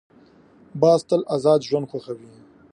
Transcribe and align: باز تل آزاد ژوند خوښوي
باز 0.81 0.99
تل 1.09 1.21
آزاد 1.35 1.59
ژوند 1.69 1.89
خوښوي 1.89 2.31